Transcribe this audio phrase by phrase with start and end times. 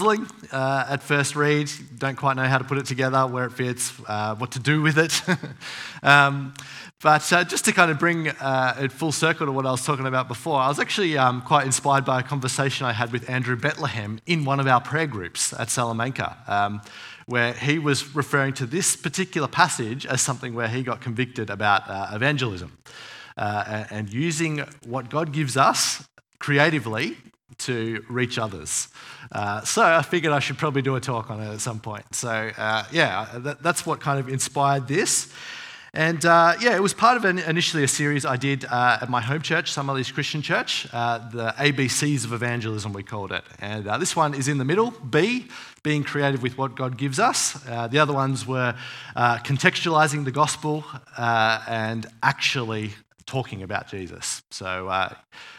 [0.00, 1.70] uh, at first read.
[1.96, 4.82] Don't quite know how to put it together, where it fits, uh, what to do
[4.82, 5.20] with it.
[6.02, 6.54] um,
[7.00, 9.84] but uh, just to kind of bring uh, it full circle to what I was
[9.84, 13.28] talking about before, I was actually um, quite inspired by a conversation I had with
[13.30, 16.80] Andrew Bethlehem in one of our prayer groups at Salamanca, um,
[17.26, 21.88] where he was referring to this particular passage as something where he got convicted about
[21.88, 22.78] uh, evangelism
[23.36, 26.08] uh, and using what God gives us
[26.38, 27.16] creatively
[27.58, 28.88] to reach others.
[29.30, 32.14] Uh, so I figured I should probably do a talk on it at some point.
[32.14, 35.32] So uh, yeah, that, that's what kind of inspired this.
[35.94, 39.08] And uh, yeah, it was part of an, initially a series I did uh, at
[39.08, 43.42] my home church, Summerleas Christian Church, uh, the ABCs of evangelism, we called it.
[43.58, 45.46] And uh, this one is in the middle B,
[45.82, 47.52] being creative with what God gives us.
[47.52, 48.74] the other ones were
[49.16, 50.84] contextualizing the gospel
[51.16, 52.92] and actually
[53.26, 54.42] talking about Jesus.
[54.50, 54.90] So,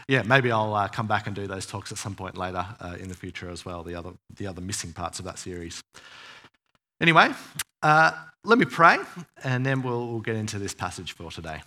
[0.09, 2.95] yeah, maybe I'll uh, come back and do those talks at some point later uh,
[2.99, 5.83] in the future as well, the other, the other missing parts of that series.
[6.99, 7.29] Anyway,
[7.83, 8.11] uh,
[8.43, 8.97] let me pray
[9.43, 11.61] and then we'll, we'll get into this passage for today.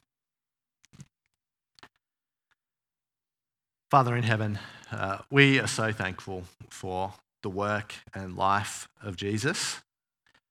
[3.92, 4.58] Father in heaven,
[4.90, 9.82] uh, we are so thankful for the work and life of Jesus,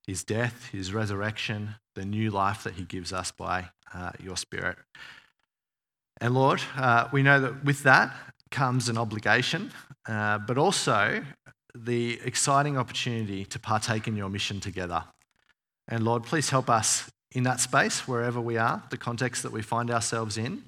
[0.08, 4.78] his death, his resurrection, the new life that he gives us by uh, your Spirit.
[6.22, 8.16] And Lord, uh, we know that with that
[8.52, 9.72] comes an obligation,
[10.08, 11.24] uh, but also
[11.74, 15.04] the exciting opportunity to partake in your mission together.
[15.88, 19.64] And Lord, please help us in that space, wherever we are, the context that we
[19.64, 20.64] find ourselves in,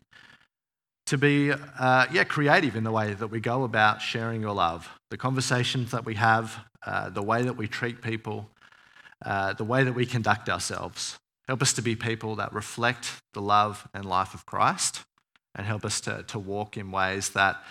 [1.05, 4.89] to be uh, yeah, creative in the way that we go about sharing your love,
[5.11, 8.49] the conversations that we have, uh, the way that we treat people,
[9.23, 11.19] uh, the way that we conduct ourselves.
[11.47, 15.03] Help us to be people that reflect the love and life of Christ
[15.55, 17.63] and help us to, to walk in ways that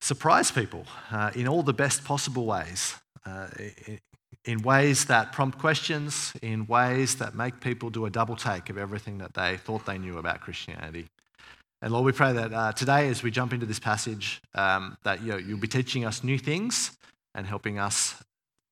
[0.00, 2.94] surprise people uh, in all the best possible ways,
[3.26, 3.48] uh,
[4.44, 8.78] in ways that prompt questions, in ways that make people do a double take of
[8.78, 11.06] everything that they thought they knew about Christianity.
[11.80, 15.22] And Lord, we pray that uh, today, as we jump into this passage, um, that
[15.22, 16.96] you you'll be teaching us new things
[17.34, 18.16] and helping us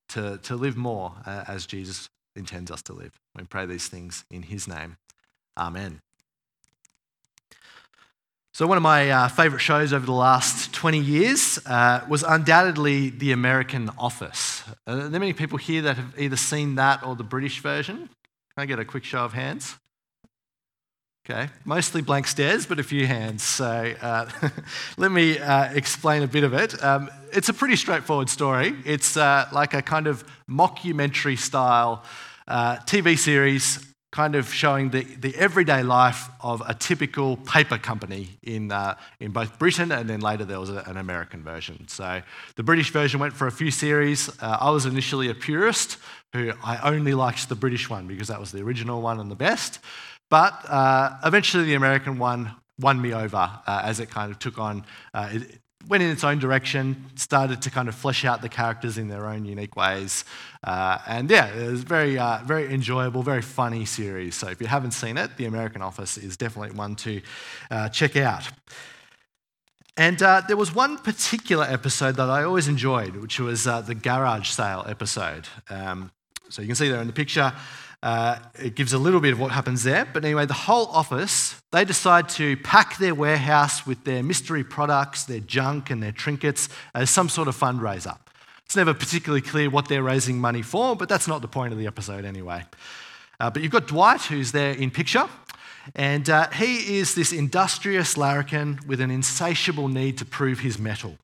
[0.08, 3.12] to, to live more uh, as Jesus intends us to live.
[3.36, 4.96] We pray these things in His name.
[5.56, 6.00] Amen.
[8.56, 13.10] So, one of my uh, favourite shows over the last 20 years uh, was undoubtedly
[13.10, 14.62] The American Office.
[14.86, 17.98] Are there many people here that have either seen that or the British version?
[17.98, 18.08] Can
[18.56, 19.76] I get a quick show of hands?
[21.28, 23.42] Okay, mostly blank stares, but a few hands.
[23.42, 24.30] So uh,
[24.96, 26.82] let me uh, explain a bit of it.
[26.82, 28.74] Um, it's a pretty straightforward story.
[28.86, 32.04] It's uh, like a kind of mockumentary style
[32.48, 33.84] TV series
[34.16, 39.30] kind of showing the, the everyday life of a typical paper company in, uh, in
[39.30, 41.86] both Britain and then later there was a, an American version.
[41.86, 42.22] So
[42.54, 44.30] the British version went for a few series.
[44.40, 45.98] Uh, I was initially a purist
[46.32, 49.36] who I only liked the British one because that was the original one and the
[49.36, 49.80] best.
[50.30, 54.58] But uh, eventually the American one won me over uh, as it kind of took
[54.58, 54.86] on.
[55.12, 58.98] Uh, it, went in its own direction, started to kind of flesh out the characters
[58.98, 60.24] in their own unique ways.
[60.64, 64.34] Uh, and yeah, it was very, uh, very enjoyable, very funny series.
[64.34, 67.20] So if you haven't seen it, The American Office is definitely one to
[67.70, 68.48] uh, check out.
[69.96, 73.94] And uh, there was one particular episode that I always enjoyed, which was uh, the
[73.94, 75.48] garage sale episode.
[75.70, 76.10] Um,
[76.50, 77.52] so you can see there in the picture,
[78.06, 80.04] uh, it gives a little bit of what happens there.
[80.04, 85.24] But anyway, the whole office, they decide to pack their warehouse with their mystery products,
[85.24, 88.16] their junk, and their trinkets as some sort of fundraiser.
[88.64, 91.80] It's never particularly clear what they're raising money for, but that's not the point of
[91.80, 92.62] the episode anyway.
[93.40, 95.28] Uh, but you've got Dwight, who's there in picture,
[95.96, 101.18] and uh, he is this industrious larrikin with an insatiable need to prove his mettle.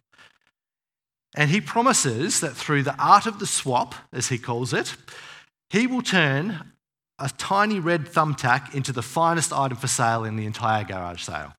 [1.37, 4.97] And he promises that through the art of the swap, as he calls it,
[5.71, 6.72] he will turn
[7.23, 11.55] a tiny red thumbtack into the finest item for sale in the entire garage sale.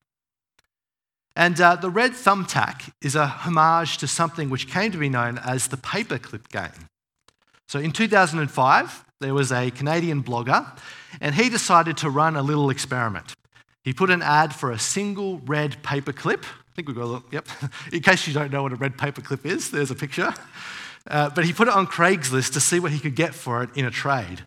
[1.34, 5.38] And uh, the red thumbtack is a homage to something which came to be known
[5.38, 6.88] as the paperclip game.
[7.66, 10.78] So in 2005, there was a Canadian blogger,
[11.20, 13.32] and he decided to run a little experiment.
[13.82, 16.44] He put an ad for a single red paperclip.
[16.44, 17.48] I think we've got a look, yep.
[17.92, 20.34] In case you don't know what a red paperclip is, there's a picture.
[21.06, 23.70] Uh, but he put it on Craigslist to see what he could get for it
[23.74, 24.44] in a trade.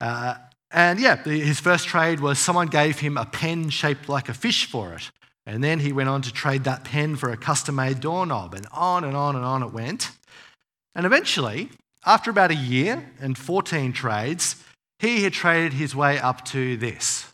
[0.00, 0.36] Uh,
[0.70, 4.66] and yeah, his first trade was someone gave him a pen shaped like a fish
[4.66, 5.10] for it.
[5.46, 8.66] And then he went on to trade that pen for a custom made doorknob, and
[8.72, 10.10] on and on and on it went.
[10.94, 11.68] And eventually,
[12.06, 14.62] after about a year and 14 trades,
[14.98, 17.32] he had traded his way up to this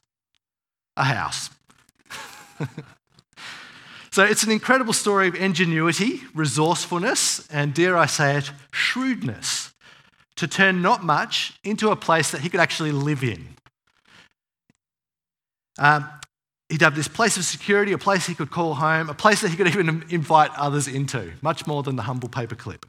[0.97, 1.51] a house.
[4.13, 9.70] So it's an incredible story of ingenuity, resourcefulness, and dare I say it, shrewdness
[10.37, 13.57] to turn not much into a place that he could actually live in.
[15.79, 16.09] Um,
[16.69, 19.51] he'd have this place of security, a place he could call home, a place that
[19.51, 22.85] he could even invite others into, much more than the humble paperclip.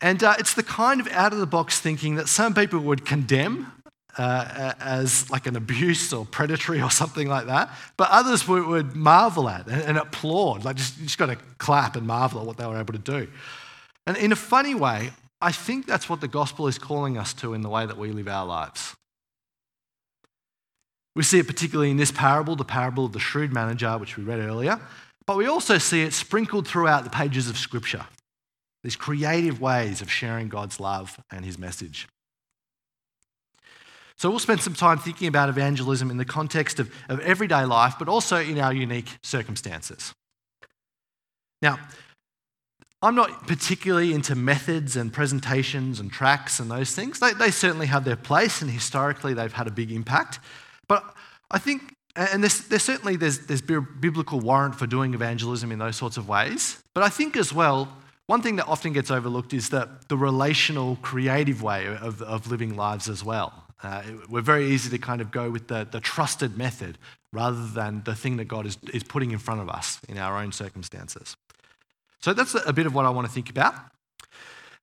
[0.00, 3.04] And uh, it's the kind of out of the box thinking that some people would
[3.06, 3.72] condemn
[4.16, 8.94] uh, as like an abuse or predatory or something like that, but others would, would
[8.94, 10.64] marvel at and, and, applaud.
[10.64, 12.98] Like just, you just got to clap and marvel at what they were able to
[12.98, 13.28] do.
[14.06, 15.10] And in a funny way,
[15.44, 18.12] I think that's what the gospel is calling us to in the way that we
[18.12, 18.94] live our lives.
[21.14, 24.24] We see it particularly in this parable, the parable of the shrewd manager, which we
[24.24, 24.80] read earlier,
[25.26, 28.06] but we also see it sprinkled throughout the pages of Scripture.
[28.82, 32.08] These creative ways of sharing God's love and his message.
[34.16, 37.96] So we'll spend some time thinking about evangelism in the context of, of everyday life,
[37.98, 40.14] but also in our unique circumstances.
[41.60, 41.78] Now,
[43.04, 47.20] I'm not particularly into methods and presentations and tracts and those things.
[47.20, 50.40] They, they certainly have their place, and historically they've had a big impact.
[50.88, 51.04] But
[51.50, 55.96] I think, and there's, there's certainly there's, there's biblical warrant for doing evangelism in those
[55.96, 56.82] sorts of ways.
[56.94, 57.94] But I think as well,
[58.26, 62.74] one thing that often gets overlooked is that the relational, creative way of, of living
[62.74, 63.52] lives as well.
[63.82, 66.96] Uh, we're very easy to kind of go with the, the trusted method
[67.34, 70.38] rather than the thing that God is, is putting in front of us in our
[70.38, 71.36] own circumstances.
[72.20, 73.74] So that's a bit of what I want to think about.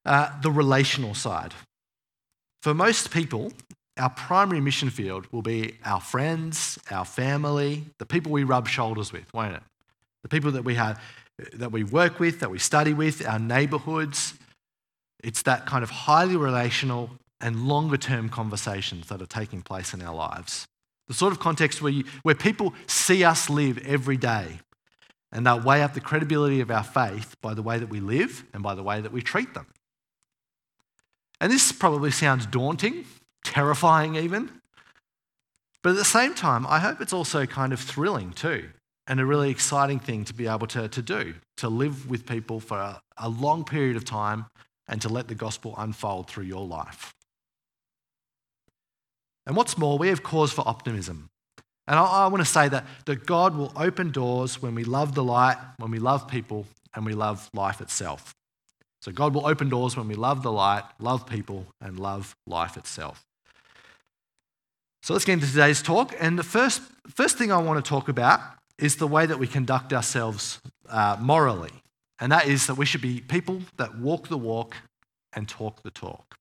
[0.06, 1.54] Uh, the relational side.
[2.64, 3.52] For most people,
[3.98, 9.12] our primary mission field will be our friends, our family, the people we rub shoulders
[9.12, 9.64] with, won't it?
[10.24, 11.02] The people that we have,
[11.54, 14.34] that we work with, that we study with, our neighborhoods.
[15.24, 17.12] It's that kind of highly relational,
[17.42, 20.68] and longer term conversations that are taking place in our lives.
[21.08, 24.60] The sort of context where, you, where people see us live every day
[25.32, 28.44] and they'll weigh up the credibility of our faith by the way that we live
[28.54, 29.68] and by the way that we treat them.
[31.40, 33.06] And this probably sounds daunting,
[33.44, 34.52] terrifying even.
[35.82, 38.70] But at the same time, I hope it's also kind of thrilling too,
[39.08, 42.60] and a really exciting thing to be able to, to do, to live with people
[42.60, 44.46] for a, a long period of time
[44.88, 47.16] and to let the gospel unfold through your life.
[49.48, 51.31] And what's more, we have cause for optimism.
[51.88, 55.16] And I, I want to say that, that God will open doors when we love
[55.16, 58.36] the light, when we love people, and we love life itself.
[59.02, 62.78] So God will open doors when we love the light, love people, and love life
[62.78, 63.26] itself.
[65.02, 66.14] So let's get into today's talk.
[66.20, 68.40] And the first, first thing I want to talk about
[68.78, 71.72] is the way that we conduct ourselves uh, morally.
[72.20, 74.76] And that is that we should be people that walk the walk
[75.34, 76.38] and talk the talk.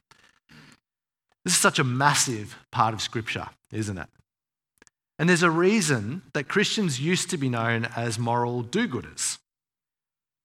[1.44, 4.08] This is such a massive part of Scripture, isn't it?
[5.20, 9.36] And there's a reason that Christians used to be known as moral do gooders,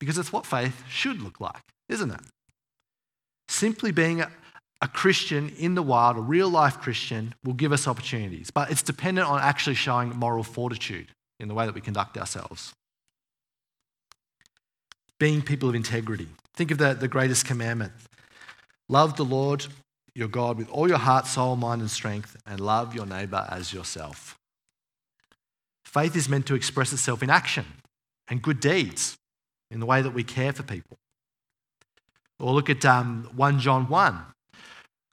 [0.01, 2.19] because it's what faith should look like, isn't it?
[3.48, 4.30] Simply being a,
[4.81, 8.81] a Christian in the wild, a real life Christian, will give us opportunities, but it's
[8.81, 11.07] dependent on actually showing moral fortitude
[11.39, 12.74] in the way that we conduct ourselves.
[15.22, 16.27] Being people of integrity.
[16.54, 17.94] Think of the, the greatest commandment
[18.89, 19.68] love the Lord
[20.16, 23.72] your God with all your heart, soul, mind, and strength, and love your neighbor as
[23.72, 24.38] yourself.
[25.96, 27.66] Faith is meant to express itself in action
[28.28, 29.18] and good deeds
[29.72, 30.98] in the way that we care for people.
[32.38, 34.20] Or look at um, 1 John 1.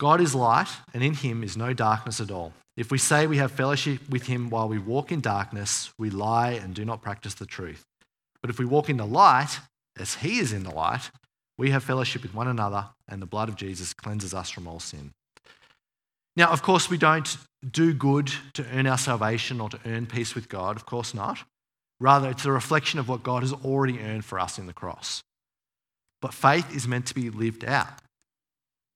[0.01, 2.53] God is light, and in him is no darkness at all.
[2.77, 6.51] If we say we have fellowship with him while we walk in darkness, we lie
[6.51, 7.85] and do not practice the truth.
[8.41, 9.61] But if we walk in the light,
[9.97, 11.13] as he is in the light,
[11.57, 14.81] we have fellowship with one another, and the blood of Jesus cleanses us from all
[14.81, 15.13] sin.
[16.37, 17.37] Now, of course, we don't
[17.69, 20.77] do good to earn our salvation or to earn peace with God.
[20.77, 21.39] Of course not.
[22.01, 25.23] Rather, it's a reflection of what God has already earned for us in the cross.
[26.21, 28.01] But faith is meant to be lived out.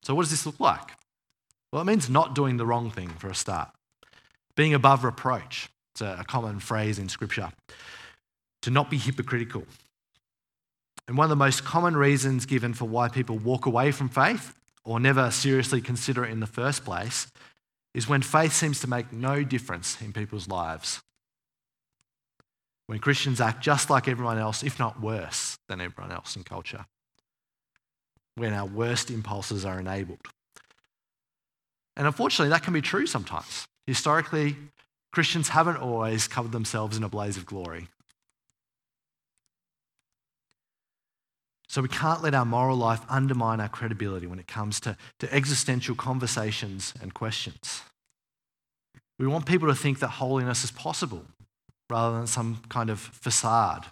[0.03, 0.93] So, what does this look like?
[1.73, 3.69] Well, it means not doing the wrong thing for a start,
[4.57, 5.69] being above reproach.
[5.95, 7.53] It's a common phrase in Scripture.
[8.63, 9.65] To not be hypocritical,
[11.07, 14.55] and one of the most common reasons given for why people walk away from faith
[14.87, 17.27] or never seriously consider it in the first place
[17.93, 21.03] is when faith seems to make no difference in people's lives.
[22.87, 26.87] When Christians act just like everyone else, if not worse than everyone else in culture.
[28.37, 30.21] When our worst impulses are enabled.
[31.97, 33.67] And unfortunately, that can be true sometimes.
[33.87, 34.57] Historically,
[35.13, 37.89] Christians haven't always covered themselves in a blaze of glory.
[41.69, 45.33] So we can't let our moral life undermine our credibility when it comes to, to
[45.35, 47.83] existential conversations and questions.
[49.19, 51.25] We want people to think that holiness is possible,
[51.91, 53.87] rather than some kind of facade.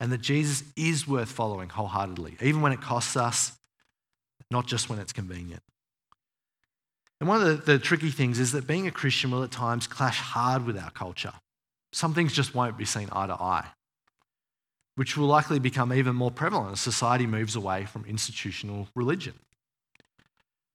[0.00, 3.52] And that Jesus is worth following wholeheartedly, even when it costs us,
[4.50, 5.62] not just when it's convenient.
[7.20, 9.86] And one of the, the, tricky things is that being a Christian will at times
[9.86, 11.32] clash hard with our culture.
[11.92, 13.68] Some things just won't be seen eye to eye,
[14.94, 19.34] which will likely become even more prevalent as society moves away from institutional religion.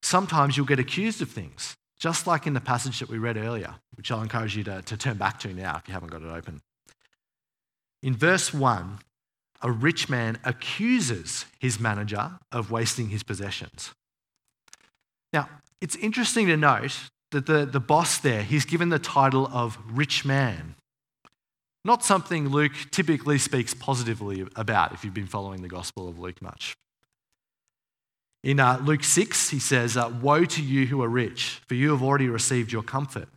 [0.02, 3.76] Sometimes you'll get accused of things, just like in the passage that we read earlier,
[3.96, 6.30] which I'll encourage you to, to turn back to now if you haven't got it
[6.30, 6.62] open.
[8.02, 9.00] In verse 1,
[9.62, 13.94] a rich man accuses his manager of wasting his possessions.
[15.34, 15.50] Now,
[15.82, 20.26] it's interesting to note that the, the boss there, he's given the title of rich
[20.26, 20.76] man.
[21.88, 26.42] Not something Luke typically speaks positively about if you've been following the Gospel of Luke
[26.42, 26.76] much.
[28.44, 31.92] In uh, Luke 6, he says, uh, Woe to you who are rich, for you
[31.92, 33.30] have already received your comfort.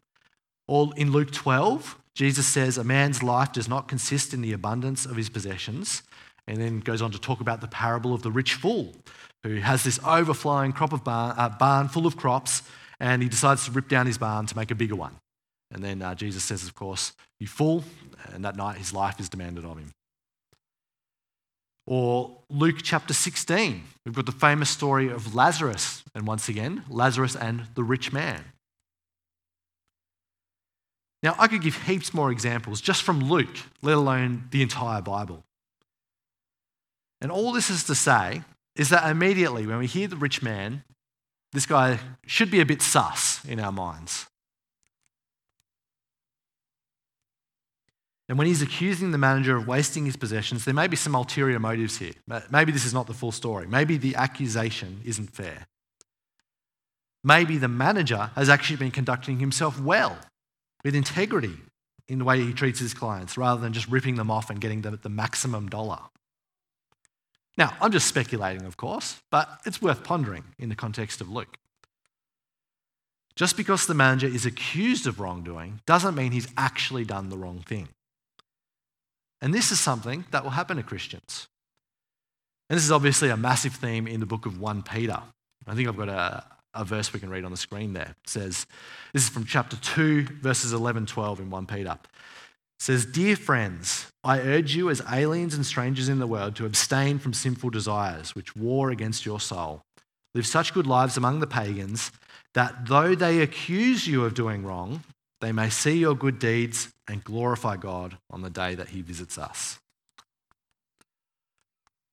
[0.66, 5.06] Or in Luke 12, Jesus says, A man's life does not consist in the abundance
[5.06, 6.02] of his possessions.
[6.48, 8.92] And then goes on to talk about the parable of the rich fool,
[9.44, 12.64] who has this overflowing crop of barn, uh, barn full of crops,
[12.98, 15.14] and he decides to rip down his barn to make a bigger one.
[15.72, 17.84] And then uh, Jesus says, of course, You fool,
[18.32, 19.92] and that night his life is demanded of him.
[21.86, 27.34] Or Luke chapter 16, we've got the famous story of Lazarus, and once again, Lazarus
[27.34, 28.44] and the rich man.
[31.22, 35.42] Now, I could give heaps more examples just from Luke, let alone the entire Bible.
[37.20, 38.42] And all this is to say
[38.76, 40.84] is that immediately when we hear the rich man,
[41.52, 44.29] this guy should be a bit sus in our minds.
[48.30, 51.58] And when he's accusing the manager of wasting his possessions, there may be some ulterior
[51.58, 52.12] motives here.
[52.48, 53.66] Maybe this is not the full story.
[53.66, 55.66] Maybe the accusation isn't fair.
[57.24, 60.16] Maybe the manager has actually been conducting himself well,
[60.84, 61.56] with integrity
[62.06, 64.82] in the way he treats his clients, rather than just ripping them off and getting
[64.82, 65.98] the, the maximum dollar.
[67.58, 71.56] Now, I'm just speculating, of course, but it's worth pondering in the context of Luke.
[73.34, 77.64] Just because the manager is accused of wrongdoing doesn't mean he's actually done the wrong
[77.66, 77.88] thing.
[79.40, 81.48] And this is something that will happen to Christians.
[82.68, 85.20] And this is obviously a massive theme in the book of 1 Peter.
[85.66, 86.44] I think I've got a,
[86.74, 88.14] a verse we can read on the screen there.
[88.24, 88.66] It says,
[89.12, 91.98] this is from chapter 2, verses 11, 12 in 1 Peter.
[92.02, 96.66] It says, Dear friends, I urge you as aliens and strangers in the world to
[96.66, 99.82] abstain from sinful desires which war against your soul.
[100.34, 102.12] Live such good lives among the pagans
[102.54, 105.02] that though they accuse you of doing wrong,
[105.40, 109.38] they may see your good deeds and glorify God on the day that He visits
[109.38, 109.78] us.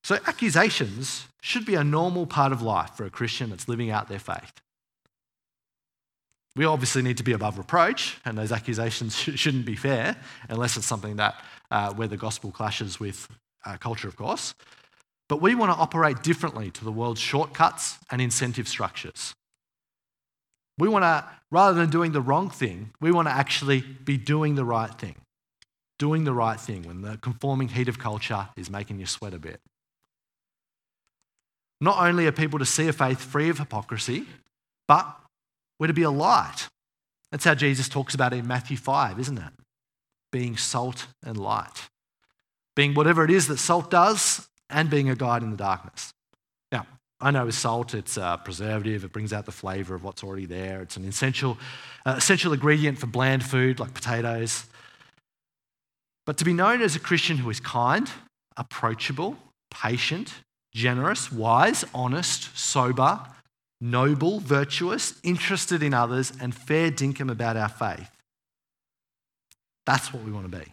[0.04, 4.08] So, accusations should be a normal part of life for a Christian that's living out
[4.08, 4.54] their faith.
[6.56, 10.16] We obviously need to be above reproach, and those accusations shouldn't be fair
[10.50, 11.36] unless it's something that
[11.70, 13.28] uh, where the gospel clashes with
[13.66, 14.56] uh, culture, of course.
[15.30, 19.36] But we want to operate differently to the world's shortcuts and incentive structures.
[20.78, 24.56] We want to, rather than doing the wrong thing, we want to actually be doing
[24.56, 25.16] the right thing.
[26.00, 29.40] Doing the right thing when the conforming heat of culture is making you sweat a
[29.40, 29.60] bit.
[31.82, 34.26] Not only are people to see a faith free of hypocrisy,
[34.88, 35.16] but
[35.80, 36.68] we're to be a light.
[37.32, 39.54] That's how Jesus talks about it in Matthew 5, isn't it?
[40.32, 41.90] Being salt and light.
[42.76, 46.14] Being whatever it is that salt does and being a guide in the darkness.
[47.20, 50.46] I know with salt, it's a preservative, it brings out the flavour of what's already
[50.46, 50.82] there.
[50.82, 51.58] It's an essential,
[52.06, 54.66] uh, essential ingredient for bland food like potatoes.
[56.28, 58.10] But to be known as a Christian who is kind,
[58.56, 59.36] approachable,
[59.72, 60.34] patient,
[60.74, 63.20] generous, wise, honest, sober,
[63.82, 68.12] noble, virtuous, interested in others, and fair dinkum about our faith.
[69.88, 70.72] That's what we want to be.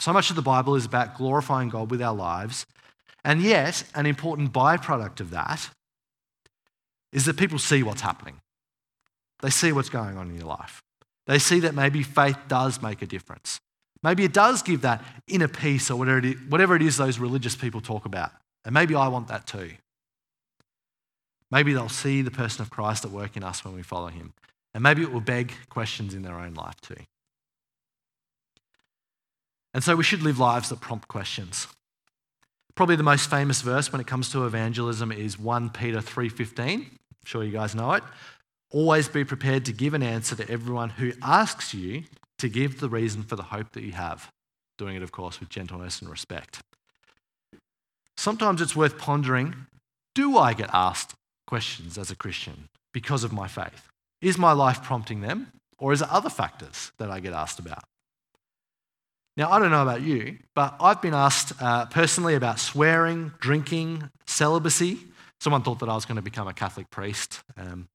[0.00, 2.66] So much of the Bible is about glorifying God with our lives.
[3.24, 5.70] And yet, an important byproduct of that
[7.12, 8.40] is that people see what's happening.
[9.42, 10.82] They see what's going on in your life.
[11.26, 13.60] They see that maybe faith does make a difference.
[14.02, 17.18] Maybe it does give that inner peace or whatever it is, whatever it is those
[17.18, 18.30] religious people talk about.
[18.64, 19.72] And maybe I want that too.
[21.50, 24.32] Maybe they'll see the person of Christ at work in us when we follow him.
[24.74, 26.96] And maybe it will beg questions in their own life too.
[29.72, 31.66] And so we should live lives that prompt questions.
[32.76, 36.82] Probably the most famous verse when it comes to evangelism is 1 Peter 3:15.
[36.82, 36.90] I'm
[37.24, 38.04] sure you guys know it.
[38.70, 42.04] Always be prepared to give an answer to everyone who asks you
[42.38, 44.30] to give the reason for the hope that you have.
[44.76, 46.60] Doing it, of course, with gentleness and respect.
[48.18, 49.66] Sometimes it's worth pondering
[50.14, 51.14] do I get asked
[51.46, 53.88] questions as a Christian because of my faith?
[54.20, 57.84] Is my life prompting them, or is it other factors that I get asked about?
[59.36, 64.08] Now, I don't know about you, but I've been asked uh, personally about swearing, drinking,
[64.24, 64.98] celibacy.
[65.40, 67.86] Someone thought that I was going to become a Catholic priest um,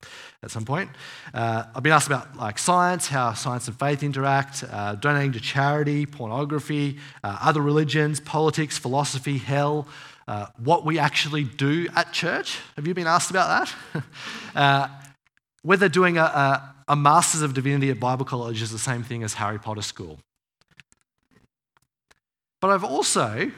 [0.43, 0.91] at some point.
[1.33, 5.39] Uh, I've been asked about like science, how science and faith interact, uh, donating to
[5.39, 9.87] charity, pornography, uh, other religions, politics, philosophy, hell,
[10.27, 12.59] uh, what we actually do at church.
[12.75, 14.03] Have you been asked about that?
[14.53, 14.89] Uh,
[15.61, 19.23] whether doing a, a, a Masters of Divinity at Bible College is the same thing
[19.23, 20.19] as Harry Potter School.
[22.61, 23.51] But I've also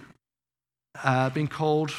[1.03, 1.91] uh, been called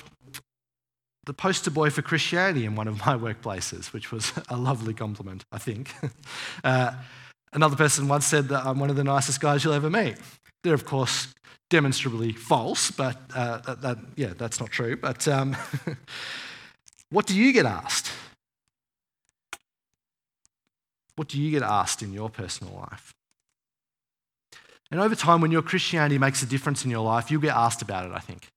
[1.26, 5.44] the poster boy for Christianity in one of my workplaces, which was a lovely compliment,
[5.52, 5.94] I think.
[6.62, 6.94] Uh,
[7.52, 10.16] another person once said that I'm one of the nicest guys you'll ever meet.
[10.62, 11.34] They're, of course,
[11.68, 14.96] demonstrably false, but uh, that, that, yeah, that's not true.
[14.96, 15.54] But um,
[17.10, 18.12] what do you get asked?
[21.16, 23.12] What do you get asked in your personal life?
[24.90, 27.82] And over time, when your Christianity makes a difference in your life, you'll get asked
[27.82, 28.48] about it, I think.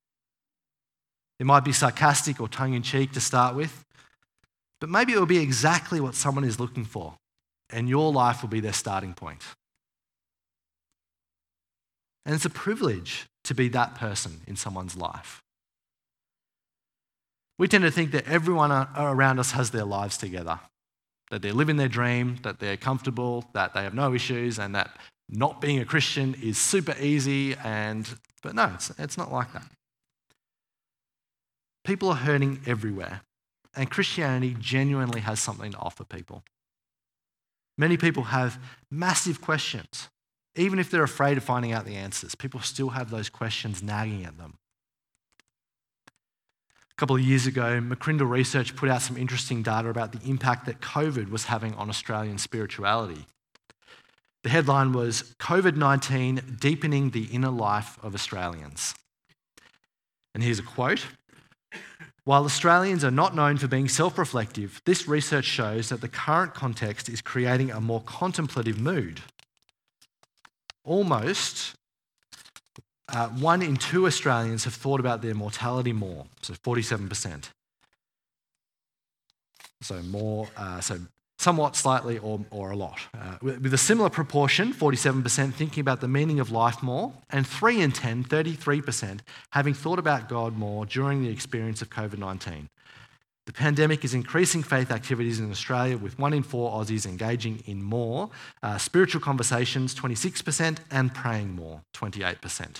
[1.39, 3.85] It might be sarcastic or tongue in cheek to start with,
[4.79, 7.15] but maybe it will be exactly what someone is looking for,
[7.69, 9.43] and your life will be their starting point.
[12.25, 15.41] And it's a privilege to be that person in someone's life.
[17.57, 20.59] We tend to think that everyone around us has their lives together,
[21.31, 24.95] that they're living their dream, that they're comfortable, that they have no issues, and that
[25.29, 27.55] not being a Christian is super easy.
[27.63, 28.07] And
[28.41, 29.67] but no, it's, it's not like that.
[31.83, 33.21] People are hurting everywhere,
[33.75, 36.43] and Christianity genuinely has something to offer people.
[37.77, 38.59] Many people have
[38.91, 40.09] massive questions.
[40.55, 44.25] Even if they're afraid of finding out the answers, people still have those questions nagging
[44.25, 44.57] at them.
[46.09, 50.65] A couple of years ago, McCrindle Research put out some interesting data about the impact
[50.65, 53.27] that COVID was having on Australian spirituality.
[54.47, 58.95] The headline was COVID 19 Deepening the Inner Life of Australians.
[60.33, 61.05] And here's a quote
[62.23, 66.53] while Australians are not known for being self reflective, this research shows that the current
[66.53, 69.19] context is creating a more contemplative mood.
[70.85, 71.75] Almost
[73.09, 77.49] uh, one in two Australians have thought about their mortality more, so 47%.
[79.81, 80.99] So more, uh, so
[81.37, 82.99] somewhat, slightly, or, or a lot.
[83.13, 87.81] Uh, with a similar proportion, 47%, thinking about the meaning of life more, and 3
[87.81, 89.19] in 10, 33%,
[89.51, 92.69] having thought about God more during the experience of COVID 19.
[93.45, 97.81] The pandemic is increasing faith activities in Australia, with one in four Aussies engaging in
[97.81, 98.29] more
[98.61, 102.79] uh, spiritual conversations, 26%, and praying more, 28%.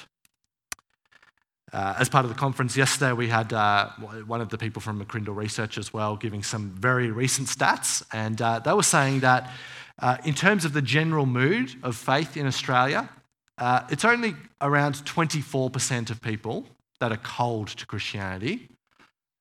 [1.73, 3.89] Uh, as part of the conference yesterday, we had uh,
[4.25, 8.41] one of the people from McCrindle Research as well giving some very recent stats, and
[8.41, 9.51] uh, they were saying that
[9.99, 13.09] uh, in terms of the general mood of faith in Australia,
[13.57, 16.65] uh, it's only around 24% of people
[16.99, 18.69] that are cold to Christianity,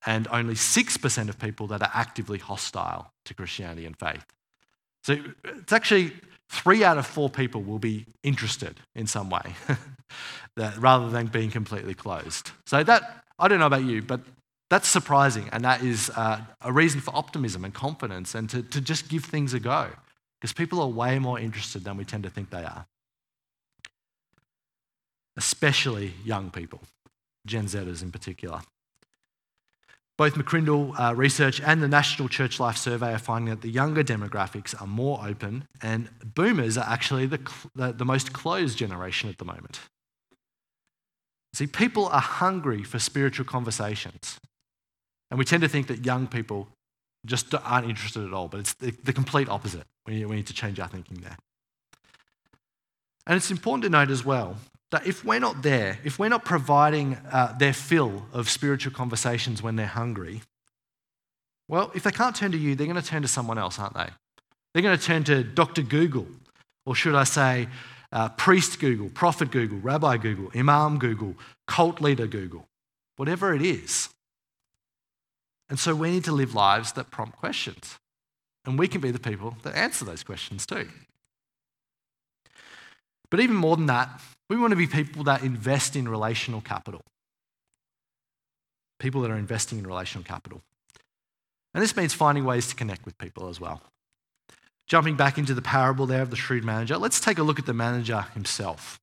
[0.04, 4.24] and only 6% of people that are actively hostile to Christianity and faith.
[5.04, 6.12] So it's actually
[6.48, 9.54] three out of four people will be interested in some way
[10.56, 12.50] that, rather than being completely closed.
[12.66, 14.20] So that, I don't know about you, but
[14.70, 15.48] that's surprising.
[15.52, 19.24] And that is uh, a reason for optimism and confidence and to, to just give
[19.24, 19.90] things a go
[20.40, 22.87] because people are way more interested than we tend to think they are.
[25.37, 26.80] Especially young people,
[27.46, 28.61] Gen Zers in particular.
[30.18, 34.02] Both McCrindle uh, Research and the National Church Life Survey are finding that the younger
[34.02, 37.40] demographics are more open, and boomers are actually the,
[37.74, 39.81] the, the most closed generation at the moment.
[41.52, 44.38] See, people are hungry for spiritual conversations.
[45.31, 46.68] And we tend to think that young people
[47.26, 49.85] just aren't interested at all, but it's the, the complete opposite.
[50.07, 51.37] We, we need to change our thinking there.
[53.26, 54.57] And it's important to note as well
[54.90, 59.62] that if we're not there, if we're not providing uh, their fill of spiritual conversations
[59.62, 60.42] when they're hungry,
[61.68, 63.94] well, if they can't turn to you, they're going to turn to someone else, aren't
[63.94, 64.09] they?
[64.72, 65.83] They're going to turn to Dr.
[65.83, 66.27] Google,
[66.85, 67.68] or should I say,
[68.12, 71.35] uh, Priest Google, Prophet Google, Rabbi Google, Imam Google,
[71.66, 72.68] Cult Leader Google,
[73.16, 74.11] whatever it is.
[75.68, 77.99] And so we need to live lives that prompt questions.
[78.64, 80.88] And we can be the people that answer those questions too.
[83.31, 87.00] But even more than that, we want to be people that invest in relational capital.
[88.98, 90.62] People that are investing in relational capital.
[91.74, 93.82] And this means finding ways to connect with people as well.
[94.87, 97.66] Jumping back into the parable there of the shrewd manager, let's take a look at
[97.66, 99.00] the manager himself.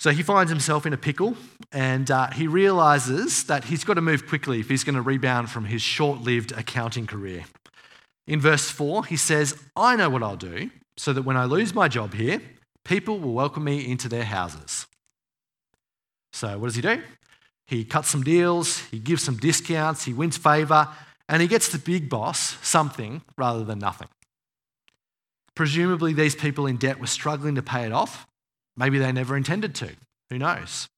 [0.00, 1.36] So he finds himself in a pickle
[1.72, 5.50] and uh, he realizes that he's got to move quickly if he's going to rebound
[5.50, 7.46] from his short lived accounting career.
[8.28, 11.74] In verse 4, he says, I know what I'll do so that when I lose
[11.74, 12.40] my job here,
[12.88, 14.86] People will welcome me into their houses.
[16.32, 17.02] So, what does he do?
[17.66, 20.88] He cuts some deals, he gives some discounts, he wins favour,
[21.28, 24.08] and he gets the big boss something rather than nothing.
[25.54, 28.26] Presumably, these people in debt were struggling to pay it off.
[28.74, 29.90] Maybe they never intended to.
[30.30, 30.88] Who knows?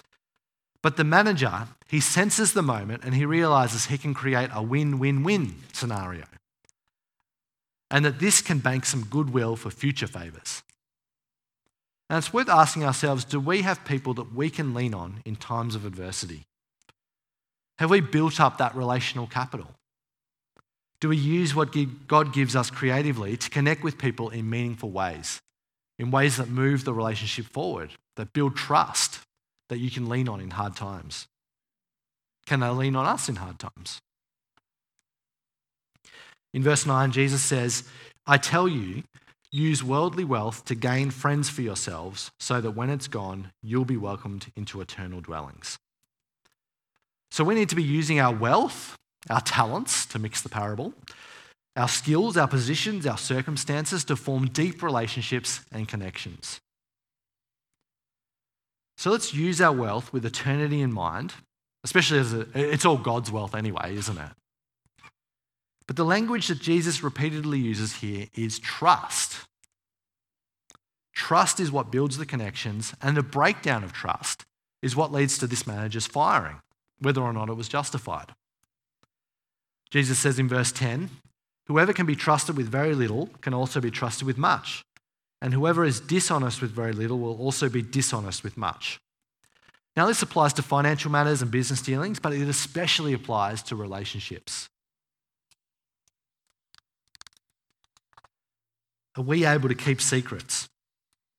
[0.83, 5.01] But the manager, he senses the moment and he realizes he can create a win
[5.01, 6.27] win win scenario.
[7.91, 10.63] And that this can bank some goodwill for future favours.
[12.11, 15.37] And it's worth asking ourselves do we have people that we can lean on in
[15.37, 16.43] times of adversity?
[17.79, 19.69] Have we built up that relational capital?
[21.01, 21.75] Do we use what
[22.09, 25.41] God gives us creatively to connect with people in meaningful ways,
[26.01, 29.21] in ways that move the relationship forward, that build trust
[29.69, 31.29] that you can lean on in hard times?
[32.45, 34.01] Can they lean on us in hard times?
[36.53, 37.85] In verse 9, Jesus says,
[38.27, 39.05] I tell you,
[39.53, 43.97] use worldly wealth to gain friends for yourselves, so that when it's gone, you'll be
[43.97, 45.79] welcomed into eternal dwellings.
[47.31, 48.97] So we need to be using our wealth,
[49.29, 50.95] our talents, to mix the parable,
[51.77, 56.59] our skills, our positions, our circumstances to form deep relationships and connections.
[58.99, 61.35] So let's use our wealth with eternity in mind,
[61.85, 64.31] especially as it's all God's wealth anyway, isn't it?
[65.91, 69.49] But the language that Jesus repeatedly uses here is trust.
[71.13, 74.45] Trust is what builds the connections, and the breakdown of trust
[74.83, 76.61] is what leads to this manager's firing,
[77.01, 78.33] whether or not it was justified.
[79.91, 81.11] Jesus says in verse 10
[81.67, 84.85] Whoever can be trusted with very little can also be trusted with much.
[85.43, 89.01] And whoever is dishonest with very little will also be dishonest with much.
[89.97, 94.69] Now, this applies to financial matters and business dealings, but it especially applies to relationships.
[99.17, 100.69] Are we able to keep secrets?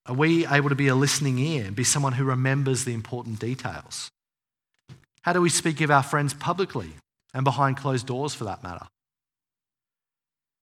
[0.05, 3.39] Are we able to be a listening ear and be someone who remembers the important
[3.39, 4.09] details?
[5.21, 6.93] How do we speak of our friends publicly
[7.33, 8.87] and behind closed doors for that matter?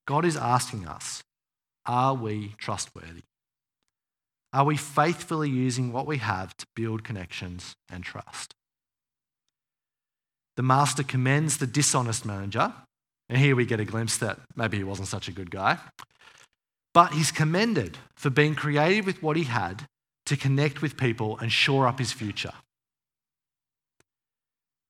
[0.06, 1.24] God is asking us
[1.86, 3.24] are we trustworthy?
[4.52, 8.54] Are we faithfully using what we have to build connections and trust?
[10.56, 12.74] The master commends the dishonest manager,
[13.30, 15.78] and here we get a glimpse that maybe he wasn't such a good guy.
[16.93, 19.88] But he's commended for being creative with what he had
[20.25, 22.54] to connect with people and shore up his future.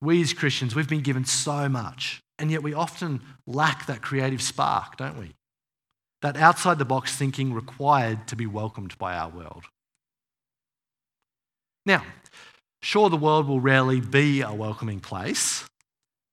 [0.02, 4.42] We as Christians, we've been given so much, and yet we often lack that creative
[4.42, 5.34] spark, don't we?
[6.22, 9.64] that outside the box thinking required to be welcomed by our world.
[11.86, 12.04] Now,
[12.82, 15.66] sure, the world will rarely be a welcoming place,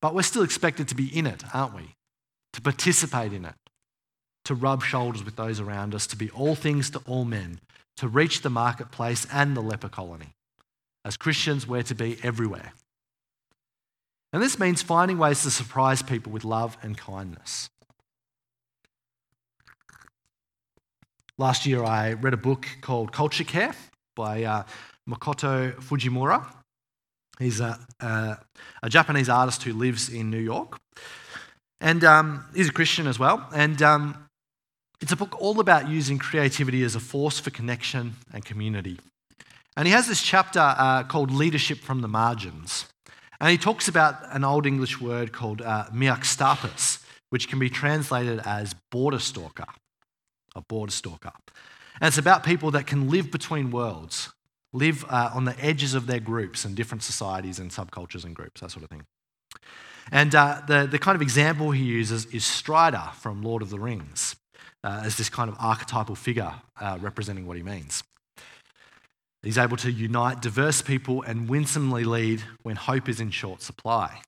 [0.02, 1.94] but we're still expected to be in it, aren't we?
[2.54, 3.54] To participate in it,
[4.46, 7.60] to rub shoulders with those around us, to be all things to all men,
[7.96, 10.34] to reach the marketplace and the leper colony.
[11.04, 12.72] As Christians, we're to be everywhere.
[14.32, 17.70] And this means finding ways to surprise people with love and kindness.
[21.38, 23.74] Last year, I read a book called Culture Care
[24.14, 24.62] by uh,
[25.08, 26.46] Makoto Fujimura.
[27.38, 28.38] He's a, a,
[28.82, 30.78] a, Japanese artist who lives in New York.
[31.80, 33.46] And um, he's a Christian as well.
[33.54, 34.25] And um,
[35.00, 38.98] it's a book all about using creativity as a force for connection and community.
[39.76, 42.86] And he has this chapter uh, called Leadership from the Margins.
[43.40, 45.84] And he talks about an old English word called uh,
[47.28, 49.66] which can be translated as border stalker
[50.56, 51.32] a border stalker.
[52.00, 54.32] And it's about people that can live between worlds,
[54.72, 58.60] live uh, on the edges of their groups and different societies and subcultures and groups,
[58.60, 59.04] that sort of thing.
[60.10, 63.78] And uh, the, the kind of example he uses is Strider from Lord of the
[63.78, 64.36] Rings
[64.86, 68.04] uh, as this kind of archetypal figure uh, representing what he means.
[69.42, 74.20] He's able to unite diverse people and winsomely lead when hope is in short supply.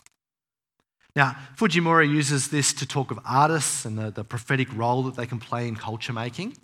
[1.14, 5.26] Now, Fujimura uses this to talk of artists and the, the prophetic role that they
[5.26, 6.56] can play in culture making.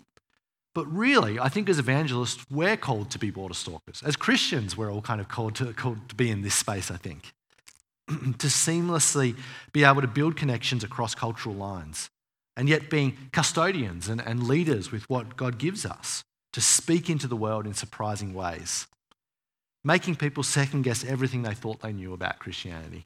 [0.73, 4.03] But really, I think as evangelists, we're called to be border stalkers.
[4.05, 6.97] As Christians, we're all kind of called to, called to be in this space, I
[6.97, 7.31] think.
[8.07, 9.37] to seamlessly
[9.71, 12.09] be able to build connections across cultural lines,
[12.55, 17.27] and yet being custodians and, and leaders with what God gives us to speak into
[17.27, 18.87] the world in surprising ways,
[19.83, 23.05] making people second guess everything they thought they knew about Christianity.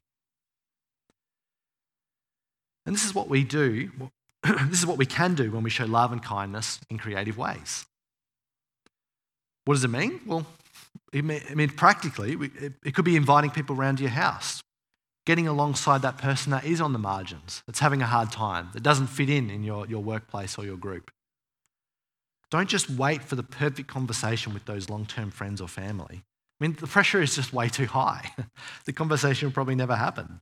[2.86, 3.92] And this is what we do,
[4.44, 7.86] this is what we can do when we show love and kindness in creative ways.
[9.66, 10.22] What does it mean?
[10.26, 10.46] Well,
[11.14, 12.38] I mean, practically,
[12.84, 14.62] it could be inviting people around to your house,
[15.30, 18.82] getting alongside that person that is on the margins, that's having a hard time, that
[18.82, 21.12] doesn't fit in in your, your workplace or your group.
[22.50, 26.24] Don't just wait for the perfect conversation with those long term friends or family.
[26.60, 28.32] I mean, the pressure is just way too high.
[28.86, 30.42] the conversation will probably never happen.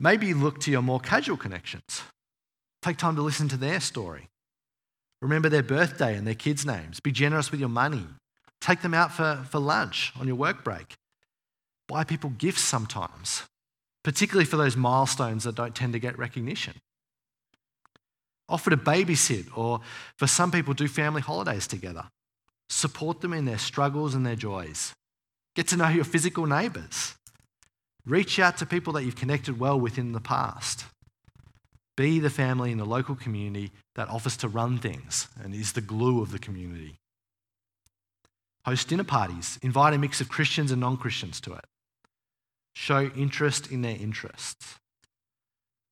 [0.00, 2.02] Maybe look to your more casual connections.
[2.82, 4.30] Take time to listen to their story.
[5.22, 6.98] Remember their birthday and their kids' names.
[6.98, 8.08] Be generous with your money.
[8.60, 10.96] Take them out for, for lunch on your work break.
[11.86, 13.44] Buy people gifts sometimes,
[14.06, 16.74] particularly for those milestones that don't tend to get recognition.
[18.48, 19.80] Offer to babysit, or
[20.16, 22.04] for some people, do family holidays together.
[22.68, 24.94] Support them in their struggles and their joys.
[25.56, 27.16] Get to know your physical neighbours.
[28.04, 30.84] Reach out to people that you've connected well with in the past.
[31.96, 35.80] Be the family in the local community that offers to run things and is the
[35.80, 36.94] glue of the community.
[38.64, 39.58] Host dinner parties.
[39.62, 41.64] Invite a mix of Christians and non Christians to it.
[42.78, 44.74] Show interest in their interests.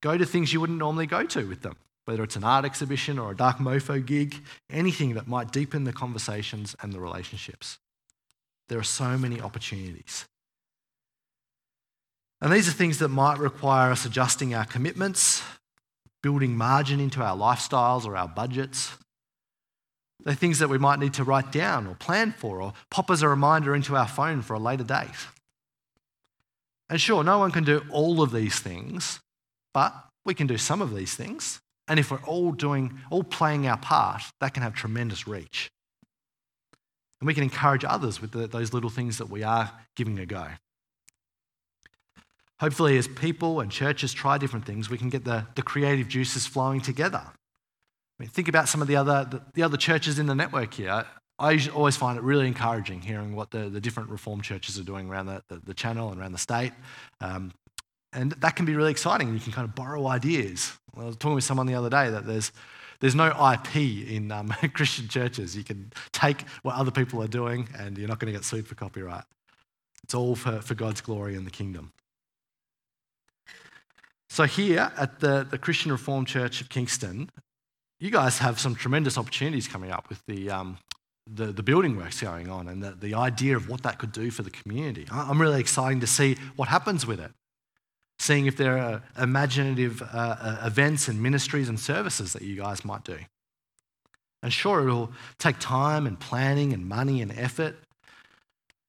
[0.02, 3.18] Go to things you wouldn't normally go to with them whether it's an art exhibition
[3.18, 4.36] or a dark mofo gig,
[4.70, 7.78] anything that might deepen the conversations and the relationships.
[8.68, 10.26] There are so many opportunities.
[12.40, 15.42] And these are things that might require us adjusting our commitments,
[16.22, 18.96] building margin into our lifestyles or our budgets.
[20.24, 23.22] They're things that we might need to write down or plan for or pop as
[23.22, 25.08] a reminder into our phone for a later date.
[26.94, 29.18] And sure, no one can do all of these things,
[29.72, 29.92] but
[30.24, 31.60] we can do some of these things.
[31.88, 35.72] And if we're all doing, all playing our part, that can have tremendous reach.
[37.20, 40.24] And we can encourage others with the, those little things that we are giving a
[40.24, 40.46] go.
[42.60, 46.46] Hopefully, as people and churches try different things, we can get the, the creative juices
[46.46, 47.22] flowing together.
[47.26, 47.32] I
[48.20, 51.06] mean, think about some of the other, the, the other churches in the network here.
[51.38, 55.08] I always find it really encouraging hearing what the, the different Reformed churches are doing
[55.08, 56.72] around the, the, the channel and around the state.
[57.20, 57.52] Um,
[58.12, 59.32] and that can be really exciting.
[59.34, 60.72] You can kind of borrow ideas.
[60.96, 62.52] I was talking with someone the other day that there's,
[63.00, 65.56] there's no IP in um, Christian churches.
[65.56, 68.68] You can take what other people are doing and you're not going to get sued
[68.68, 69.24] for copyright.
[70.04, 71.92] It's all for, for God's glory and the kingdom.
[74.28, 77.30] So, here at the, the Christian Reformed Church of Kingston,
[78.00, 80.78] you guys have some tremendous opportunities coming up with the, um,
[81.26, 84.30] the, the, building works going on and the, the idea of what that could do
[84.30, 85.06] for the community.
[85.10, 87.30] I'm really excited to see what happens with it
[88.18, 90.06] seeing if there are imaginative uh,
[90.40, 93.18] uh, events and ministries and services that you guys might do.
[94.42, 97.76] And sure, it'll take time and planning and money and effort.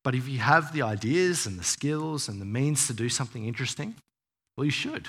[0.04, 3.46] But if you have the ideas and the skills and the means to do something
[3.46, 3.96] interesting,
[4.56, 5.08] well, you should.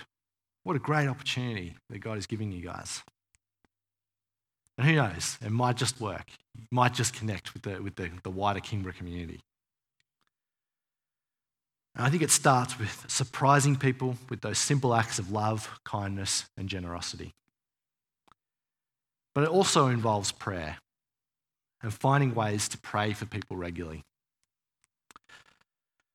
[0.63, 3.03] What a great opportunity that God is giving you guys.
[4.79, 6.27] And who knows, it might just work.
[6.59, 9.41] It might just connect with the, with the, the wider Kingborough community.
[11.95, 16.45] And I think it starts with surprising people with those simple acts of love, kindness,
[16.57, 17.33] and generosity.
[19.35, 20.79] But it also involves prayer
[21.83, 24.03] and finding ways to pray for people regularly.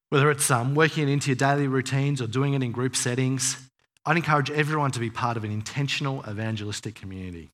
[0.10, 3.58] Whether it's um, working it into your daily routines or doing it in group settings,
[4.06, 7.52] I'd encourage everyone to be part of an intentional evangelistic community.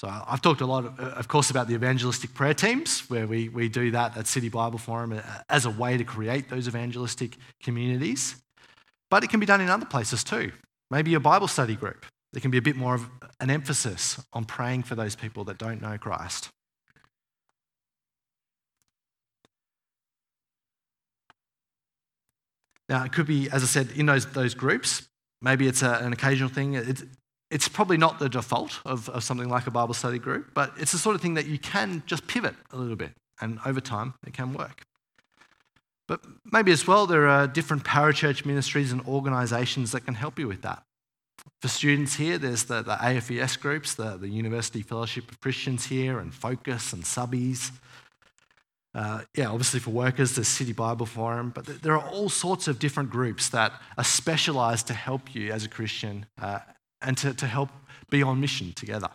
[0.00, 3.50] So I've talked a lot, of, of, course, about the evangelistic prayer teams, where we,
[3.50, 7.36] we do that at City Bible Forum uh, as a way to create those evangelistic
[7.62, 8.36] communities.
[9.10, 10.52] But it can be done in other places too.
[10.90, 12.06] Maybe a Bible study group.
[12.32, 13.10] There can be a bit more of
[13.40, 16.48] an emphasis on praying for those people that don't know Christ.
[22.88, 25.06] Now, it could be, as I said, in those, those groups,
[25.42, 26.72] maybe it's a, an occasional thing.
[26.72, 27.04] It's,
[27.50, 30.92] it's probably not the default of, of something like a Bible study group, but it's
[30.92, 34.14] the sort of thing that you can just pivot a little bit, and over time
[34.26, 34.82] it can work.
[36.06, 40.48] But maybe as well, there are different parachurch ministries and organisations that can help you
[40.48, 40.82] with that.
[41.62, 46.18] For students here, there's the, the AFES groups, the, the University Fellowship of Christians here,
[46.18, 47.70] and Focus and Subbies.
[48.92, 52.78] Uh, yeah, obviously for workers, there's City Bible Forum, but there are all sorts of
[52.78, 56.58] different groups that are specialised to help you as a Christian uh,
[57.02, 57.70] and to, to help
[58.10, 59.10] be on mission together.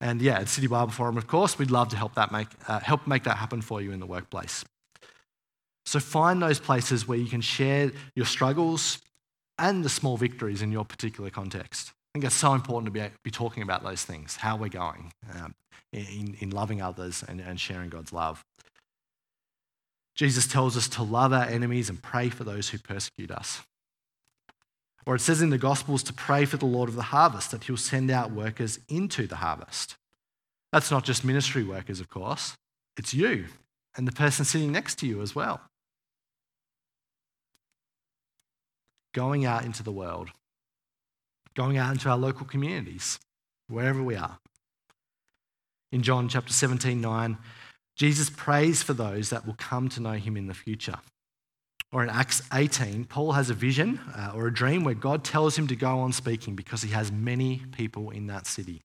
[0.00, 2.80] And yeah, at City Bible Forum, of course, we'd love to help, that make, uh,
[2.80, 4.64] help make that happen for you in the workplace.
[5.86, 8.98] So find those places where you can share your struggles
[9.58, 11.90] and the small victories in your particular context.
[11.90, 15.12] I think it's so important to be, be talking about those things, how we're going
[15.34, 15.54] um,
[15.92, 18.44] in, in loving others and, and sharing God's love.
[20.14, 23.62] Jesus tells us to love our enemies and pray for those who persecute us.
[25.04, 27.64] Or it says in the Gospels to pray for the Lord of the harvest, that
[27.64, 29.96] he'll send out workers into the harvest.
[30.70, 32.54] That's not just ministry workers, of course,
[32.96, 33.46] it's you
[33.96, 35.60] and the person sitting next to you as well.
[39.12, 40.30] Going out into the world,
[41.54, 43.18] going out into our local communities,
[43.68, 44.38] wherever we are.
[45.90, 47.36] In John chapter 17, 9,
[47.96, 50.96] Jesus prays for those that will come to know him in the future.
[51.92, 55.58] Or in Acts 18, Paul has a vision uh, or a dream where God tells
[55.58, 58.80] him to go on speaking because he has many people in that city.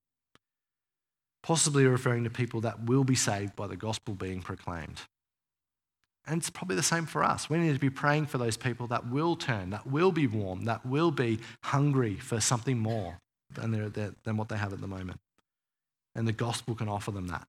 [1.41, 5.01] Possibly referring to people that will be saved by the gospel being proclaimed.
[6.27, 7.49] And it's probably the same for us.
[7.49, 10.65] We need to be praying for those people that will turn, that will be warm,
[10.65, 13.19] that will be hungry for something more
[13.53, 13.93] than,
[14.25, 15.21] than what they have at the moment.
[16.13, 17.47] And the gospel can offer them that.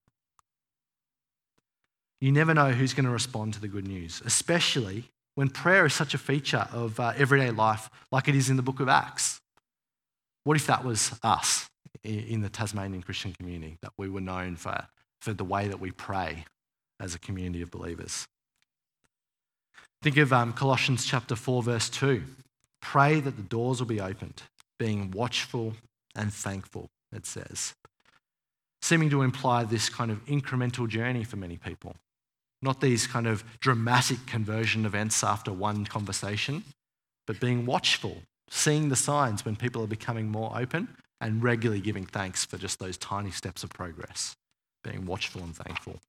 [2.21, 5.94] You never know who's going to respond to the good news, especially when prayer is
[5.94, 9.40] such a feature of uh, everyday life, like it is in the book of Acts?
[10.42, 11.68] What if that was us
[12.03, 14.88] in the Tasmanian Christian community, that we were known for,
[15.20, 16.44] for the way that we pray
[16.98, 18.27] as a community of believers?
[20.03, 22.20] Think of um, Colossians chapter 4, verse 2.
[22.83, 24.42] Pray that the doors will be opened,
[24.77, 25.74] being watchful
[26.16, 27.74] and thankful, it says.
[28.83, 31.94] Seeming to imply this kind of incremental journey for many people.
[32.61, 36.64] Not these kind of dramatic conversion events after one conversation,
[37.27, 40.88] but being watchful, seeing the signs when people are becoming more open
[41.21, 44.35] and regularly giving thanks for just those tiny steps of progress,
[44.83, 46.01] being watchful and thankful.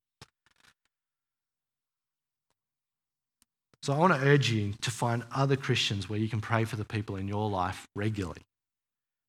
[3.82, 6.76] So I want to urge you to find other Christians where you can pray for
[6.76, 8.42] the people in your life regularly.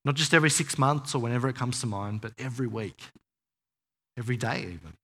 [0.04, 3.00] Not just every six months or whenever it comes to mind, but every week,
[4.18, 4.94] every day, even.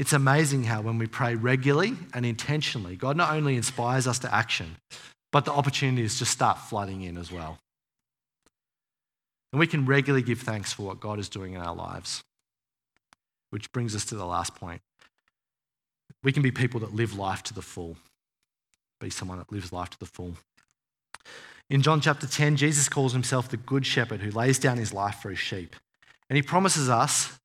[0.00, 4.34] It's amazing how, when we pray regularly and intentionally, God not only inspires us to
[4.34, 4.76] action,
[5.30, 7.58] but the opportunities just start flooding in as well.
[9.52, 12.24] And we can regularly give thanks for what God is doing in our lives.
[13.50, 14.80] Which brings us to the last point.
[16.22, 17.98] We can be people that live life to the full,
[19.02, 20.32] be someone that lives life to the full.
[21.68, 25.16] In John chapter 10, Jesus calls himself the good shepherd who lays down his life
[25.16, 25.76] for his sheep.
[26.30, 27.38] And he promises us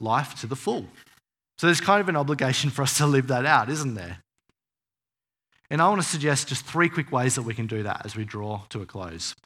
[0.00, 0.86] life to the full.
[1.62, 4.18] So there's kind of an obligation for us to live that out, isn't there?
[5.70, 8.16] And I want to suggest just three quick ways that we can do that as
[8.16, 9.36] we draw to a close.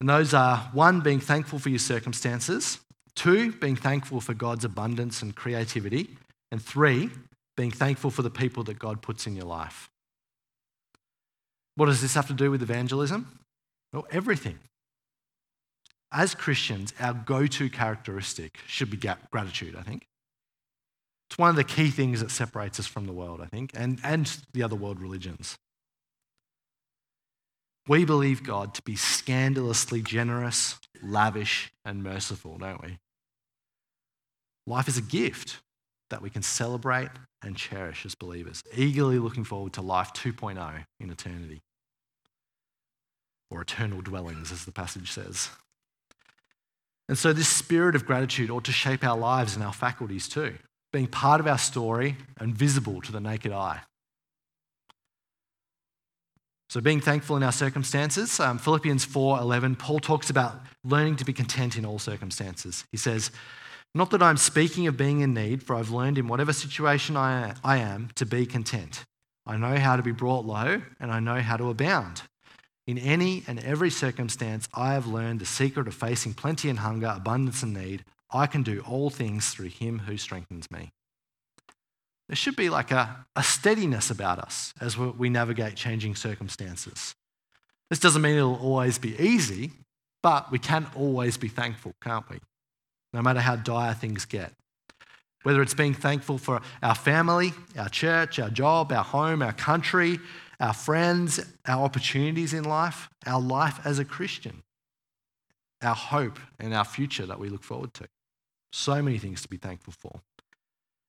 [0.00, 2.78] And those are one, being thankful for your circumstances,
[3.16, 6.16] two, being thankful for God's abundance and creativity,
[6.52, 7.10] and three,
[7.56, 9.90] being thankful for the people that God puts in your life.
[11.74, 13.40] What does this have to do with evangelism?
[13.92, 14.60] Well, everything.
[16.12, 19.00] As Christians, our go to characteristic should be
[19.32, 20.06] gratitude, I think.
[21.30, 24.00] It's one of the key things that separates us from the world, I think, and,
[24.02, 25.56] and the other world religions.
[27.86, 32.98] We believe God to be scandalously generous, lavish, and merciful, don't we?
[34.66, 35.58] Life is a gift
[36.10, 37.10] that we can celebrate
[37.42, 41.60] and cherish as believers, eagerly looking forward to life 2.0 in eternity,
[43.52, 45.50] or eternal dwellings, as the passage says.
[47.08, 50.58] And so, this spirit of gratitude ought to shape our lives and our faculties too
[50.92, 53.80] being part of our story and visible to the naked eye.
[56.68, 61.32] So, being thankful in our circumstances, um, Philippians 4:11, Paul talks about learning to be
[61.32, 62.84] content in all circumstances.
[62.92, 63.32] He says,
[63.92, 67.54] "Not that I'm speaking of being in need, for I've learned in whatever situation I,
[67.64, 69.04] I am to be content.
[69.46, 72.22] I know how to be brought low, and I know how to abound.
[72.86, 77.12] In any and every circumstance, I have learned the secret of facing plenty and hunger,
[77.16, 78.04] abundance and need.
[78.32, 80.92] I can do all things through him who strengthens me.
[82.28, 87.16] There should be like a, a steadiness about us as we navigate changing circumstances.
[87.88, 89.72] This doesn't mean it'll always be easy,
[90.22, 92.38] but we can always be thankful, can't we?
[93.12, 94.52] No matter how dire things get.
[95.42, 100.20] Whether it's being thankful for our family, our church, our job, our home, our country,
[100.60, 104.62] our friends, our opportunities in life, our life as a Christian,
[105.82, 108.06] our hope and our future that we look forward to.
[108.72, 110.20] So many things to be thankful for.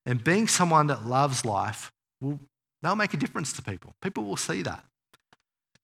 [0.05, 2.39] And being someone that loves life will
[2.81, 3.93] they'll make a difference to people.
[4.01, 4.83] People will see that.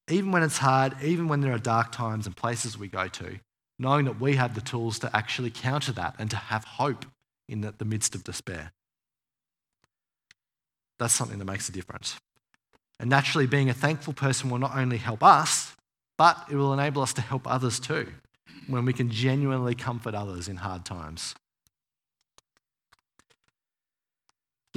[0.10, 3.40] Even when it's hard, even when there are dark times and places we go to,
[3.78, 7.06] knowing that we have the tools to actually counter that and to have hope
[7.48, 8.72] in the, the midst of despair.
[10.98, 12.18] That's something that makes a difference.
[13.00, 15.76] And naturally, being a thankful person will not only help us,
[16.18, 18.08] but it will enable us to help others too
[18.66, 21.36] when we can genuinely comfort others in hard times.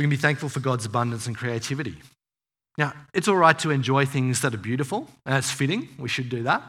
[0.00, 1.94] We can be thankful for God's abundance and creativity.
[2.78, 5.90] Now, it's all right to enjoy things that are beautiful, and it's fitting.
[5.98, 6.62] We should do that.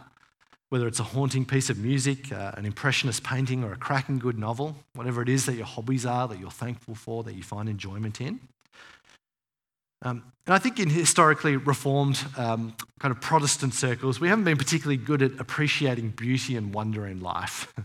[0.68, 4.38] Whether it's a haunting piece of music, uh, an impressionist painting, or a cracking good
[4.38, 7.70] novel, whatever it is that your hobbies are, that you're thankful for, that you find
[7.70, 8.42] enjoyment in.
[10.02, 14.58] Um, and I think in historically reformed um, kind of Protestant circles, we haven't been
[14.58, 17.74] particularly good at appreciating beauty and wonder in life.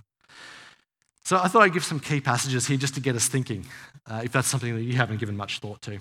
[1.27, 3.67] So I thought I'd give some key passages here just to get us thinking,
[4.07, 5.99] uh, if that's something that you haven't given much thought to.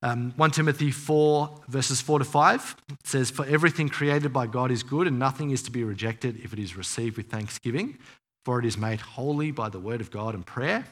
[0.00, 4.82] Um, 1 Timothy 4, verses 4 to 5 says, For everything created by God is
[4.82, 7.98] good, and nothing is to be rejected if it is received with thanksgiving,
[8.46, 10.86] for it is made holy by the word of God and prayer.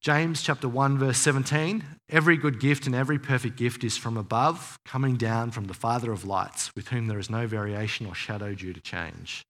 [0.00, 4.78] James chapter 1 verse 17 every good gift and every perfect gift is from above
[4.84, 8.54] coming down from the father of lights with whom there is no variation or shadow
[8.54, 9.46] due to change.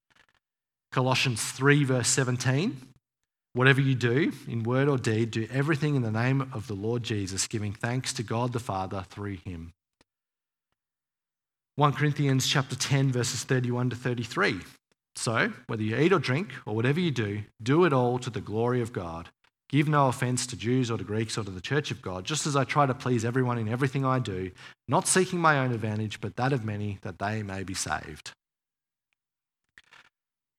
[0.97, 2.75] Colossians 3 verse 17
[3.53, 7.03] whatever you do in word or deed do everything in the name of the Lord
[7.03, 9.75] Jesus giving thanks to God the Father through him.
[11.75, 14.61] 1 Corinthians chapter 10 verses 31 to 33
[15.17, 18.41] so whether you eat or drink or whatever you do do it all to the
[18.41, 19.29] glory of God
[19.69, 22.47] Give no offense to Jews or to Greeks or to the church of God, just
[22.47, 24.53] as I try to please everyone in everything I do,
[24.87, 28.31] not seeking my own advantage, but that of many, that they may be saved.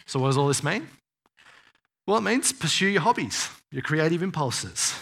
[0.07, 0.87] So, what does all this mean?
[2.07, 4.95] Well, it means pursue your hobbies, your creative impulses.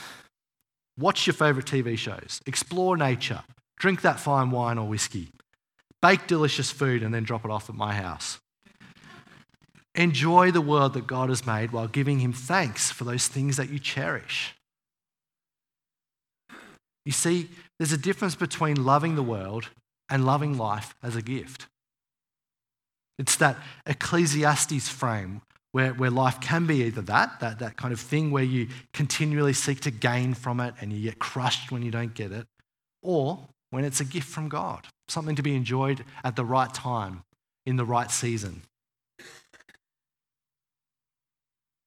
[0.98, 3.44] Watch your favourite TV shows, explore nature,
[3.78, 5.30] drink that fine wine or whiskey,
[6.02, 8.40] bake delicious food and then drop it off at my house.
[9.94, 13.70] Enjoy the world that God has made while giving Him thanks for those things that
[13.70, 14.56] you cherish.
[17.06, 19.70] You see, there's a difference between loving the world
[20.10, 21.68] and loving life as a gift.
[23.18, 25.42] It's that Ecclesiastes frame
[25.72, 29.54] where, where life can be either that, that, that kind of thing where you continually
[29.54, 32.48] seek to gain from it and you get crushed when you don't get it,
[33.02, 37.24] or when it's a gift from God, something to be enjoyed at the right time,
[37.66, 38.62] in the right season.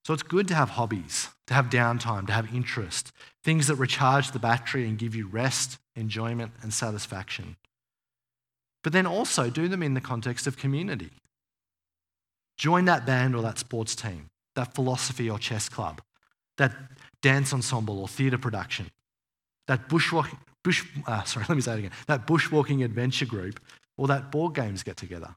[0.05, 3.13] So it's good to have hobbies, to have downtime, to have interest,
[3.45, 7.57] things that recharge the battery and give you rest, enjoyment, and satisfaction.
[8.83, 11.11] But then also do them in the context of community.
[12.57, 16.01] Join that band or that sports team, that philosophy or chess club,
[16.57, 16.73] that
[17.23, 18.91] dance ensemble or theatre production,
[19.67, 23.61] that bushwalking, bush, uh, sorry, let me say it again, that bushwalking adventure group,
[23.97, 25.35] or that board games get together.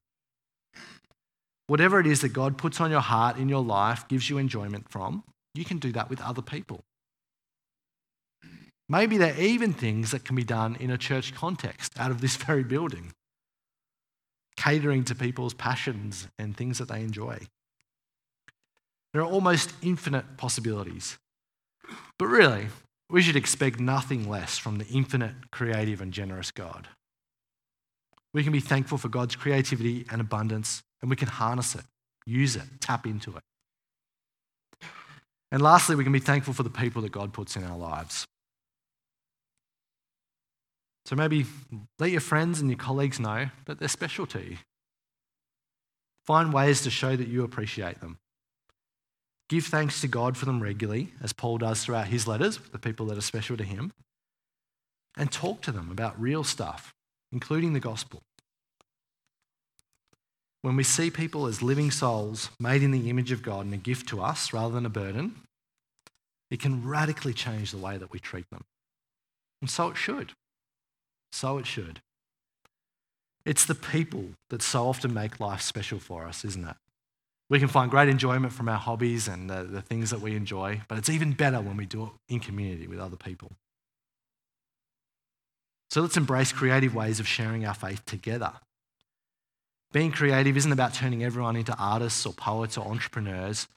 [1.67, 4.89] Whatever it is that God puts on your heart in your life, gives you enjoyment
[4.89, 5.23] from,
[5.53, 6.83] you can do that with other people.
[8.89, 12.19] Maybe there are even things that can be done in a church context out of
[12.19, 13.13] this very building,
[14.57, 17.39] catering to people's passions and things that they enjoy.
[19.13, 21.17] There are almost infinite possibilities.
[22.17, 22.67] But really,
[23.09, 26.87] we should expect nothing less from the infinite, creative, and generous God.
[28.33, 31.83] We can be thankful for God's creativity and abundance and we can harness it,
[32.25, 33.43] use it, tap into it.
[35.51, 38.25] And lastly, we can be thankful for the people that God puts in our lives.
[41.05, 41.45] So maybe
[41.99, 44.57] let your friends and your colleagues know that they're special to you.
[46.25, 48.17] Find ways to show that you appreciate them.
[49.49, 53.07] Give thanks to God for them regularly, as Paul does throughout his letters, the people
[53.07, 53.91] that are special to him.
[55.17, 56.93] And talk to them about real stuff,
[57.33, 58.21] including the gospel.
[60.61, 63.77] When we see people as living souls made in the image of God and a
[63.77, 65.41] gift to us rather than a burden,
[66.49, 68.63] it can radically change the way that we treat them.
[69.59, 70.33] And so it should.
[71.31, 72.01] So it should.
[73.45, 76.75] It's the people that so often make life special for us, isn't it?
[77.49, 80.81] We can find great enjoyment from our hobbies and the, the things that we enjoy,
[80.87, 83.51] but it's even better when we do it in community with other people.
[85.89, 88.53] So let's embrace creative ways of sharing our faith together
[89.91, 93.67] being creative isn't about turning everyone into artists or poets or entrepreneurs.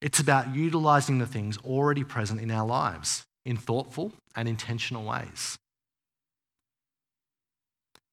[0.00, 5.58] It's about utilizing the things already present in our lives in thoughtful and intentional ways.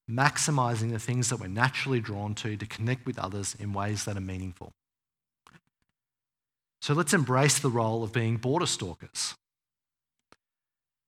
[0.10, 4.18] Maximizing the things that we're naturally drawn to to connect with others in ways that
[4.18, 4.72] are meaningful.
[6.82, 9.36] So let's embrace the role of being border stalkers.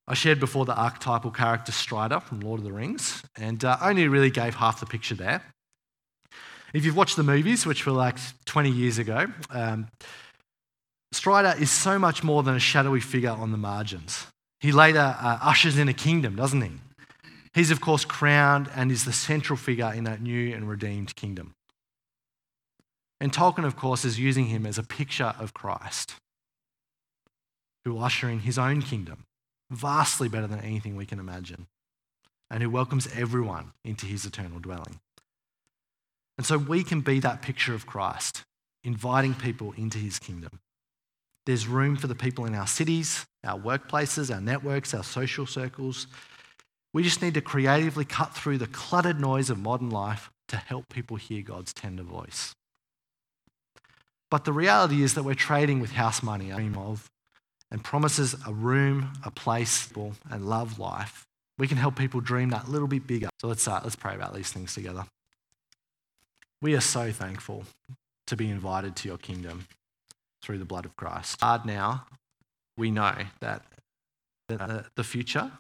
[0.08, 4.08] I shared before the archetypal character Strider from Lord of the Rings, and uh, only
[4.08, 5.41] really gave half the picture there.
[6.74, 9.88] If you've watched the movies, which were like 20 years ago, um,
[11.12, 14.28] Strider is so much more than a shadowy figure on the margins.
[14.60, 16.72] He later uh, ushers in a kingdom, doesn't he?
[17.54, 21.54] He's, of course, crowned and is the central figure in that new and redeemed kingdom.
[23.20, 26.16] And Tolkien, of course, is using him as a picture of Christ,
[27.84, 29.26] who will usher in his own kingdom,
[29.70, 31.68] vastly better than anything we can imagine,
[32.49, 34.99] and who welcomes everyone into his eternal dwelling.
[36.38, 38.43] And so we can be that picture of Christ,
[38.84, 40.60] inviting people into his kingdom.
[41.45, 46.08] There's room for the people in our cities, our workplaces, our networks, our social circles.
[46.94, 50.89] We just need to creatively cut through the cluttered noise of modern life to help
[50.89, 52.54] people hear God's tender voice.
[54.30, 57.10] But the reality is that we're trading with house money, dream of,
[57.70, 59.89] and promises a room, a place,
[60.30, 61.26] and love life.
[61.58, 63.30] We can help people dream that little bit bigger.
[63.39, 65.06] So let's, uh, let's pray about these things together.
[66.62, 67.66] We are so thankful
[68.28, 69.68] to be invited to your kingdom
[70.42, 71.39] through the blood of Christ.
[71.42, 72.06] Hard now,
[72.78, 73.64] we know that,
[74.48, 75.52] that uh, the future,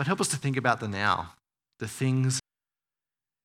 [0.00, 1.34] but help us to think about the now,
[1.78, 2.40] the things,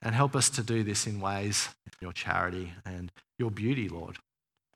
[0.02, 1.68] and help us to do this in ways,
[2.00, 4.20] your charity and your beauty, Lord.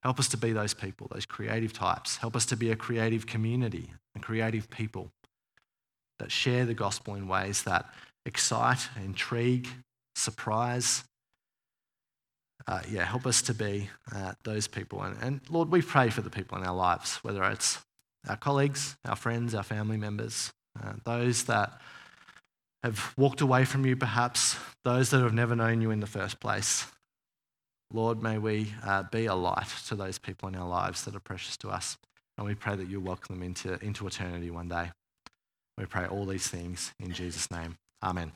[0.04, 2.18] Help us to be those people, those creative types.
[2.18, 5.10] Help us to be a creative community and creative people
[6.18, 7.86] that share the gospel in ways that
[8.26, 9.70] excite, intrigue,
[10.16, 11.06] surprise.
[12.68, 15.02] Uh, yeah, help us to be uh, those people.
[15.02, 17.80] And, and Lord, we pray for the people in our lives, whether it's
[18.28, 20.52] our colleagues, our friends, our family members,
[20.82, 21.80] uh, those that
[22.84, 26.40] have walked away from you, perhaps, those that have never known you in the first
[26.40, 26.86] place.
[27.92, 31.20] Lord, may we uh, be a light to those people in our lives that are
[31.20, 31.98] precious to us.
[32.38, 34.92] And we pray that you'll welcome them into, into eternity one day.
[35.78, 37.78] We pray all these things in Jesus' name.
[38.04, 38.32] Amen.